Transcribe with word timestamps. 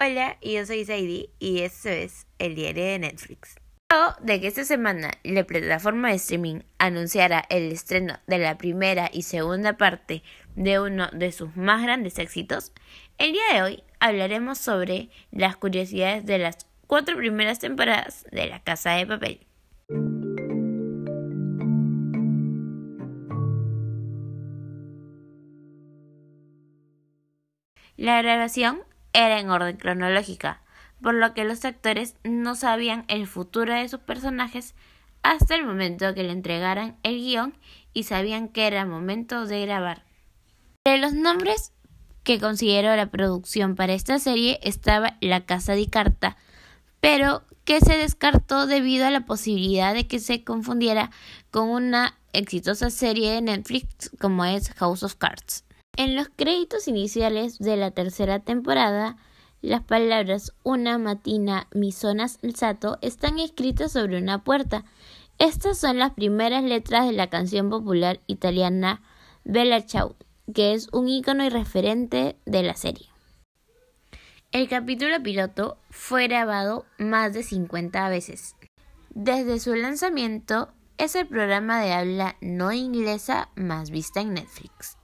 Hola, 0.00 0.38
yo 0.42 0.64
soy 0.64 0.84
Sadie 0.84 1.30
y 1.40 1.62
esto 1.62 1.88
es 1.88 2.28
el 2.38 2.54
diario 2.54 2.84
de 2.84 3.00
Netflix. 3.00 3.56
Luego 3.90 4.14
de 4.20 4.40
que 4.40 4.46
esta 4.46 4.64
semana 4.64 5.10
la 5.24 5.42
plataforma 5.42 6.10
de 6.10 6.14
streaming 6.14 6.60
anunciara 6.78 7.44
el 7.50 7.72
estreno 7.72 8.16
de 8.28 8.38
la 8.38 8.58
primera 8.58 9.10
y 9.12 9.22
segunda 9.22 9.76
parte 9.76 10.22
de 10.54 10.78
uno 10.78 11.08
de 11.12 11.32
sus 11.32 11.56
más 11.56 11.82
grandes 11.82 12.20
éxitos, 12.20 12.70
el 13.18 13.32
día 13.32 13.42
de 13.52 13.62
hoy 13.62 13.82
hablaremos 13.98 14.58
sobre 14.58 15.08
las 15.32 15.56
curiosidades 15.56 16.24
de 16.24 16.38
las 16.38 16.58
cuatro 16.86 17.16
primeras 17.16 17.58
temporadas 17.58 18.24
de 18.30 18.46
La 18.46 18.62
Casa 18.62 18.92
de 18.92 19.04
Papel. 19.04 19.40
La 27.96 28.22
grabación 28.22 28.84
era 29.18 29.40
en 29.40 29.50
orden 29.50 29.76
cronológica, 29.76 30.62
por 31.02 31.14
lo 31.14 31.34
que 31.34 31.44
los 31.44 31.64
actores 31.64 32.14
no 32.22 32.54
sabían 32.54 33.04
el 33.08 33.26
futuro 33.26 33.74
de 33.74 33.88
sus 33.88 34.00
personajes 34.00 34.74
hasta 35.22 35.56
el 35.56 35.66
momento 35.66 36.14
que 36.14 36.22
le 36.22 36.32
entregaran 36.32 36.96
el 37.02 37.18
guion 37.18 37.54
y 37.92 38.04
sabían 38.04 38.48
que 38.48 38.66
era 38.66 38.86
momento 38.86 39.46
de 39.46 39.66
grabar. 39.66 40.04
De 40.84 40.98
los 40.98 41.12
nombres 41.12 41.72
que 42.22 42.38
consideró 42.38 42.94
la 42.94 43.10
producción 43.10 43.74
para 43.74 43.94
esta 43.94 44.18
serie 44.18 44.60
estaba 44.62 45.16
La 45.20 45.44
Casa 45.44 45.74
de 45.74 45.88
Carta, 45.88 46.36
pero 47.00 47.42
que 47.64 47.80
se 47.80 47.98
descartó 47.98 48.66
debido 48.66 49.06
a 49.06 49.10
la 49.10 49.26
posibilidad 49.26 49.94
de 49.94 50.06
que 50.06 50.20
se 50.20 50.44
confundiera 50.44 51.10
con 51.50 51.68
una 51.68 52.16
exitosa 52.32 52.90
serie 52.90 53.32
de 53.32 53.42
Netflix 53.42 54.10
como 54.20 54.44
es 54.44 54.70
House 54.74 55.02
of 55.02 55.16
Cards. 55.16 55.64
En 55.98 56.14
los 56.14 56.28
créditos 56.28 56.86
iniciales 56.86 57.58
de 57.58 57.76
la 57.76 57.90
tercera 57.90 58.38
temporada, 58.38 59.16
las 59.62 59.82
palabras 59.82 60.54
una 60.62 60.96
matina 60.96 61.66
mi 61.74 61.90
zonas 61.90 62.38
sato 62.54 62.98
están 63.02 63.40
escritas 63.40 63.90
sobre 63.90 64.16
una 64.16 64.44
puerta. 64.44 64.84
Estas 65.38 65.76
son 65.76 65.98
las 65.98 66.12
primeras 66.12 66.62
letras 66.62 67.04
de 67.04 67.14
la 67.14 67.28
canción 67.30 67.68
popular 67.68 68.20
italiana 68.28 69.02
Bella 69.42 69.84
Ciao, 69.84 70.14
que 70.54 70.72
es 70.72 70.88
un 70.92 71.08
icono 71.08 71.44
y 71.44 71.48
referente 71.48 72.36
de 72.46 72.62
la 72.62 72.74
serie. 72.74 73.08
El 74.52 74.68
capítulo 74.68 75.20
piloto 75.20 75.78
fue 75.90 76.28
grabado 76.28 76.86
más 76.98 77.32
de 77.32 77.42
50 77.42 78.08
veces. 78.08 78.54
Desde 79.10 79.58
su 79.58 79.74
lanzamiento, 79.74 80.68
es 80.96 81.16
el 81.16 81.26
programa 81.26 81.80
de 81.80 81.92
habla 81.92 82.36
no 82.40 82.70
inglesa 82.70 83.50
más 83.56 83.90
vista 83.90 84.20
en 84.20 84.34
Netflix. 84.34 84.97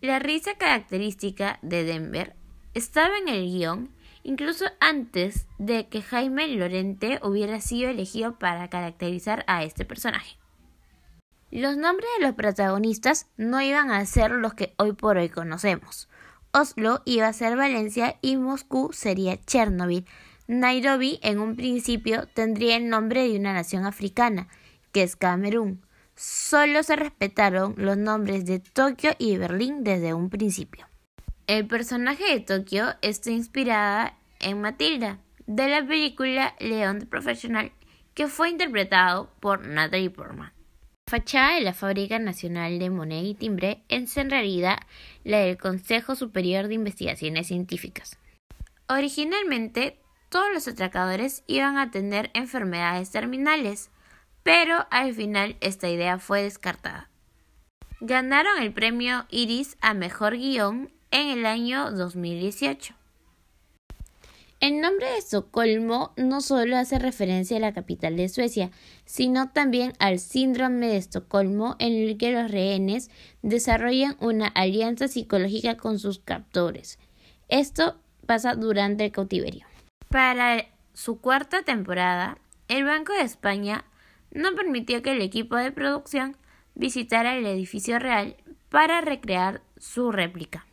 La 0.00 0.18
risa 0.18 0.54
característica 0.54 1.58
de 1.60 1.84
Denver 1.84 2.34
estaba 2.72 3.18
en 3.18 3.28
el 3.28 3.44
guion 3.44 3.90
incluso 4.22 4.64
antes 4.80 5.46
de 5.58 5.88
que 5.88 6.00
Jaime 6.00 6.48
Lorente 6.48 7.20
hubiera 7.22 7.60
sido 7.60 7.90
elegido 7.90 8.38
para 8.38 8.70
caracterizar 8.70 9.44
a 9.46 9.62
este 9.62 9.84
personaje. 9.84 10.38
Los 11.50 11.76
nombres 11.76 12.08
de 12.18 12.26
los 12.26 12.34
protagonistas 12.34 13.26
no 13.36 13.60
iban 13.60 13.90
a 13.90 14.06
ser 14.06 14.30
los 14.30 14.54
que 14.54 14.72
hoy 14.78 14.92
por 14.92 15.18
hoy 15.18 15.28
conocemos. 15.28 16.08
Oslo 16.50 17.02
iba 17.04 17.28
a 17.28 17.34
ser 17.34 17.56
Valencia 17.56 18.16
y 18.22 18.38
Moscú 18.38 18.90
sería 18.94 19.38
Chernobyl. 19.44 20.06
Nairobi 20.48 21.18
en 21.22 21.40
un 21.40 21.56
principio 21.56 22.26
tendría 22.26 22.76
el 22.76 22.88
nombre 22.88 23.28
de 23.28 23.38
una 23.38 23.52
nación 23.52 23.84
africana, 23.84 24.48
que 24.92 25.02
es 25.02 25.14
Camerún 25.14 25.82
solo 26.20 26.82
se 26.82 26.96
respetaron 26.96 27.74
los 27.78 27.96
nombres 27.96 28.44
de 28.44 28.58
Tokio 28.58 29.12
y 29.18 29.38
Berlín 29.38 29.84
desde 29.84 30.12
un 30.12 30.28
principio. 30.28 30.86
El 31.46 31.66
personaje 31.66 32.24
de 32.24 32.40
Tokio 32.40 32.94
está 33.00 33.30
inspirada 33.30 34.18
en 34.38 34.60
Matilda, 34.60 35.18
de 35.46 35.68
la 35.68 35.86
película 35.86 36.54
León 36.60 36.98
de 36.98 37.06
Profesional, 37.06 37.72
que 38.12 38.28
fue 38.28 38.50
interpretado 38.50 39.30
por 39.40 39.66
Natalie 39.66 40.10
Portman. 40.10 40.52
La 41.06 41.18
fachada 41.18 41.54
de 41.54 41.62
la 41.62 41.72
Fábrica 41.72 42.18
Nacional 42.18 42.78
de 42.78 42.90
Moneda 42.90 43.26
y 43.26 43.34
Timbre 43.34 43.82
es 43.88 44.14
en 44.18 44.28
realidad 44.28 44.78
la 45.24 45.38
del 45.38 45.56
Consejo 45.56 46.16
Superior 46.16 46.68
de 46.68 46.74
Investigaciones 46.74 47.46
Científicas. 47.46 48.18
Originalmente, 48.90 49.98
todos 50.28 50.52
los 50.52 50.68
atracadores 50.68 51.44
iban 51.46 51.78
a 51.78 51.90
tener 51.90 52.30
enfermedades 52.34 53.10
terminales, 53.10 53.90
pero 54.42 54.86
al 54.90 55.14
final 55.14 55.56
esta 55.60 55.88
idea 55.88 56.18
fue 56.18 56.42
descartada. 56.42 57.08
Ganaron 58.00 58.58
el 58.60 58.72
premio 58.72 59.26
Iris 59.30 59.76
a 59.80 59.94
Mejor 59.94 60.36
Guión 60.36 60.90
en 61.10 61.28
el 61.28 61.46
año 61.46 61.90
2018. 61.90 62.94
El 64.60 64.82
nombre 64.82 65.06
de 65.06 65.16
Estocolmo 65.16 66.12
no 66.16 66.42
solo 66.42 66.76
hace 66.76 66.98
referencia 66.98 67.56
a 67.56 67.60
la 67.60 67.72
capital 67.72 68.16
de 68.18 68.28
Suecia, 68.28 68.70
sino 69.06 69.50
también 69.50 69.94
al 69.98 70.18
síndrome 70.18 70.88
de 70.88 70.98
Estocolmo 70.98 71.76
en 71.78 71.94
el 71.94 72.18
que 72.18 72.32
los 72.32 72.50
rehenes 72.50 73.10
desarrollan 73.40 74.18
una 74.20 74.48
alianza 74.48 75.08
psicológica 75.08 75.78
con 75.78 75.98
sus 75.98 76.18
captores. 76.18 76.98
Esto 77.48 77.96
pasa 78.26 78.54
durante 78.54 79.06
el 79.06 79.12
cautiverio. 79.12 79.66
Para 80.08 80.66
su 80.92 81.20
cuarta 81.20 81.62
temporada, 81.62 82.36
el 82.68 82.84
Banco 82.84 83.14
de 83.14 83.22
España 83.22 83.86
no 84.30 84.54
permitió 84.54 85.02
que 85.02 85.12
el 85.12 85.22
equipo 85.22 85.56
de 85.56 85.72
producción 85.72 86.36
visitara 86.74 87.36
el 87.36 87.46
edificio 87.46 87.98
real 87.98 88.36
para 88.68 89.00
recrear 89.00 89.62
su 89.76 90.12
réplica. 90.12 90.66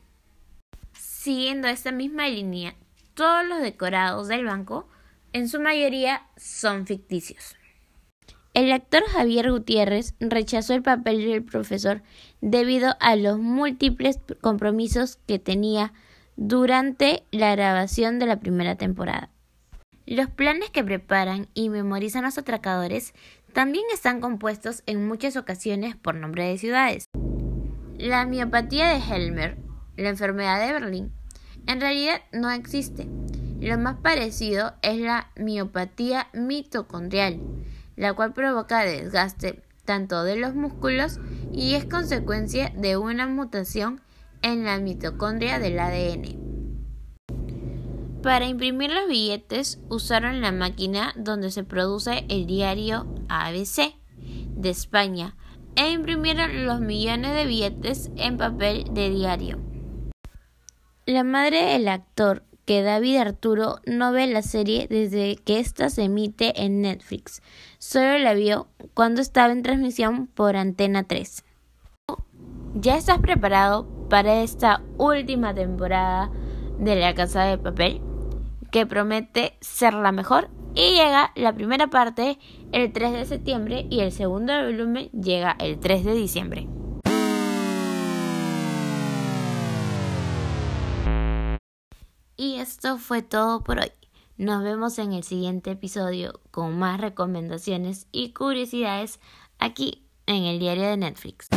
Siguiendo 0.94 1.68
esta 1.68 1.92
misma 1.92 2.28
línea, 2.28 2.76
todos 3.14 3.46
los 3.46 3.62
decorados 3.62 4.28
del 4.28 4.46
banco, 4.46 4.88
en 5.34 5.50
su 5.50 5.60
mayoría, 5.60 6.28
son 6.38 6.86
ficticios. 6.86 7.56
El 8.54 8.72
actor 8.72 9.04
Javier 9.10 9.52
Gutiérrez 9.52 10.16
rechazó 10.20 10.74
el 10.74 10.82
papel 10.82 11.26
del 11.26 11.44
profesor 11.44 12.02
debido 12.42 12.96
a 13.00 13.16
los 13.16 13.38
múltiples 13.38 14.20
compromisos 14.42 15.18
que 15.28 15.38
tenía 15.38 15.94
durante 16.38 17.24
la 17.32 17.52
grabación 17.56 18.20
de 18.20 18.26
la 18.26 18.40
primera 18.40 18.76
temporada. 18.76 19.30
Los 20.08 20.30
planes 20.30 20.70
que 20.70 20.84
preparan 20.84 21.50
y 21.54 21.70
memorizan 21.70 22.24
los 22.24 22.38
atracadores 22.38 23.14
también 23.54 23.86
están 23.94 24.22
compuestos 24.22 24.84
en 24.86 25.08
muchas 25.08 25.36
ocasiones 25.36 25.96
por 25.96 26.16
nombre 26.16 26.48
de 26.48 26.58
ciudades. 26.58 27.10
La 27.98 28.26
miopatía 28.26 28.90
de 28.90 29.00
Helmer, 29.00 29.58
la 29.96 30.10
enfermedad 30.10 30.60
de 30.60 30.74
Berlín, 30.74 31.12
en 31.66 31.82
realidad 31.82 32.22
no 32.32 32.52
existe. 32.52 33.08
Lo 33.60 33.78
más 33.78 33.98
parecido 33.98 34.74
es 34.84 35.00
la 35.00 35.32
miopatía 35.36 36.28
mitocondrial, 36.34 37.40
la 37.96 38.14
cual 38.14 38.34
provoca 38.34 38.84
desgaste 38.84 39.64
tanto 39.84 40.24
de 40.24 40.36
los 40.36 40.54
músculos 40.54 41.20
y 41.52 41.74
es 41.74 41.86
consecuencia 41.86 42.72
de 42.76 42.98
una 42.98 43.26
mutación 43.26 44.02
en 44.44 44.64
la 44.64 44.78
mitocondria 44.78 45.58
del 45.58 45.80
ADN. 45.80 46.48
Para 48.22 48.46
imprimir 48.46 48.92
los 48.92 49.08
billetes 49.08 49.80
usaron 49.90 50.42
la 50.42 50.52
máquina 50.52 51.14
donde 51.16 51.50
se 51.50 51.64
produce 51.64 52.26
el 52.30 52.46
diario 52.46 53.08
ABC 53.30 53.96
de 54.18 54.70
España 54.70 55.36
e 55.76 55.92
imprimieron 55.92 56.66
los 56.66 56.80
millones 56.80 57.36
de 57.36 57.46
billetes 57.46 58.12
en 58.16 58.38
papel 58.38 58.86
de 58.92 59.10
diario. 59.10 59.60
La 61.06 61.24
madre 61.24 61.66
del 61.66 61.88
actor, 61.88 62.44
que 62.66 62.82
David 62.82 63.18
Arturo 63.18 63.78
no 63.86 64.12
ve 64.12 64.28
la 64.28 64.42
serie 64.42 64.88
desde 64.90 65.38
que 65.38 65.60
ésta 65.60 65.90
se 65.90 66.04
emite 66.04 66.64
en 66.64 66.82
Netflix, 66.82 67.42
solo 67.78 68.18
la 68.18 68.34
vio 68.34 68.68
cuando 68.94 69.22
estaba 69.22 69.54
en 69.54 69.64
transmisión 69.64 70.28
por 70.28 70.56
Antena 70.56 71.04
3. 71.04 71.46
¿Ya 72.74 72.98
estás 72.98 73.20
preparado 73.20 73.88
para 74.10 74.42
esta 74.42 74.82
última 74.98 75.54
temporada 75.54 76.32
de 76.80 76.96
La 76.96 77.14
Casa 77.14 77.44
de 77.44 77.58
Papel? 77.58 78.02
que 78.72 78.86
promete 78.86 79.58
ser 79.62 79.94
la 79.94 80.12
mejor 80.12 80.50
y 80.78 80.92
llega 80.92 81.32
la 81.36 81.54
primera 81.54 81.88
parte 81.88 82.38
el 82.72 82.94
3 82.94 83.14
de 83.14 83.26
septiembre 83.26 83.88
y 83.90 84.02
el 84.02 84.12
segundo 84.12 84.54
volumen 84.54 85.10
llega 85.12 85.56
el 85.60 85.80
3 85.80 86.06
de 86.06 86.14
diciembre. 86.14 86.68
Y 92.36 92.58
esto 92.60 93.00
fue 93.00 93.24
todo 93.24 93.64
por 93.64 93.80
hoy. 93.80 93.92
Nos 94.38 94.64
vemos 94.64 95.00
en 95.00 95.14
el 95.14 95.24
siguiente 95.24 95.72
episodio 95.72 96.42
con 96.52 96.78
más 96.78 97.02
recomendaciones 97.02 98.08
y 98.12 98.34
curiosidades 98.34 99.20
aquí 99.58 100.08
en 100.28 100.44
el 100.44 100.60
diario 100.60 100.84
de 100.84 100.98
Netflix. 100.98 101.48